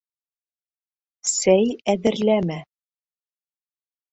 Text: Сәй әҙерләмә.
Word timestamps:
Сәй 1.33 1.69
әҙерләмә. 1.95 2.59